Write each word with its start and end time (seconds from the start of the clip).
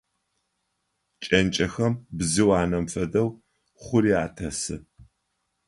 Кӏэнкӏэхэм, 1.25 1.93
бзыу 2.17 2.49
анэм 2.61 2.85
фэдэу, 2.93 3.29
хъури 3.81 4.13
атесы. 4.23 4.75